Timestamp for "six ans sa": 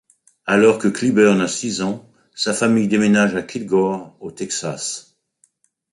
1.47-2.55